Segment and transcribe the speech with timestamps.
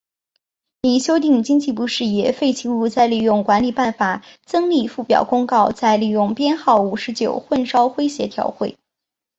[0.81, 8.75] 拟修订经济部事业废弃物再利用管理办法增列附表公告再利用编号五十九混烧灰协调会。